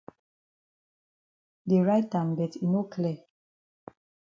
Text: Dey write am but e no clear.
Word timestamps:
Dey 1.69 1.81
write 1.87 2.13
am 2.19 2.29
but 2.37 2.53
e 2.63 2.65
no 2.73 2.81
clear. 2.93 3.19